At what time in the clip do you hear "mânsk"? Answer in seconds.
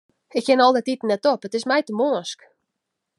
1.99-2.39